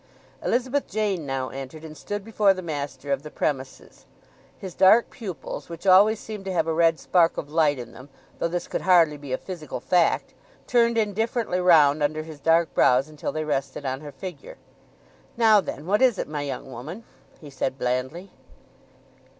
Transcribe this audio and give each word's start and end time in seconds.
Elizabeth 0.43 0.87
Jane 0.87 1.27
now 1.27 1.49
entered, 1.49 1.85
and 1.85 1.95
stood 1.95 2.25
before 2.25 2.55
the 2.55 2.63
master 2.63 3.11
of 3.11 3.21
the 3.21 3.29
premises. 3.29 4.07
His 4.57 4.73
dark 4.73 5.11
pupils—which 5.11 5.85
always 5.85 6.19
seemed 6.19 6.43
to 6.45 6.51
have 6.51 6.65
a 6.65 6.73
red 6.73 6.99
spark 6.99 7.37
of 7.37 7.51
light 7.51 7.77
in 7.77 7.91
them, 7.93 8.09
though 8.39 8.47
this 8.47 8.67
could 8.67 8.81
hardly 8.81 9.15
be 9.15 9.31
a 9.31 9.37
physical 9.37 9.79
fact—turned 9.79 10.97
indifferently 10.97 11.59
round 11.61 12.01
under 12.01 12.23
his 12.23 12.39
dark 12.39 12.73
brows 12.73 13.09
until 13.09 13.31
they 13.31 13.43
rested 13.43 13.85
on 13.85 14.01
her 14.01 14.11
figure. 14.11 14.57
"Now 15.37 15.61
then, 15.61 15.85
what 15.85 16.01
is 16.01 16.17
it, 16.17 16.27
my 16.27 16.41
young 16.41 16.71
woman?" 16.71 17.03
he 17.39 17.51
said 17.51 17.77
blandly. 17.77 18.31